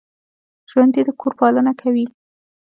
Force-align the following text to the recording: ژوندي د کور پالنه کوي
ژوندي 0.71 1.01
د 1.05 1.09
کور 1.19 1.33
پالنه 1.39 1.73
کوي 1.81 2.05